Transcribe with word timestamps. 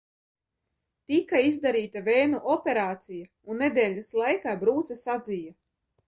Tika 1.11 1.41
izdarīta 1.49 2.01
vēnu 2.07 2.39
operācija, 2.53 3.27
un 3.53 3.61
nedēļas 3.65 4.09
laikā 4.21 4.55
brūce 4.63 4.97
sadzija. 5.03 5.53